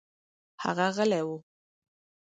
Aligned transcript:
هغه 0.63 0.87
غلى 0.95 1.21
و. 1.29 1.29